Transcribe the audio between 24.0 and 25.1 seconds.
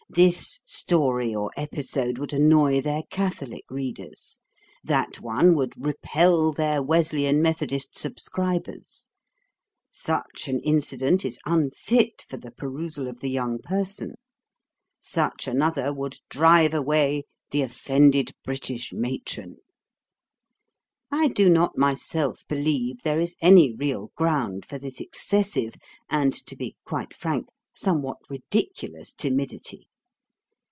ground for this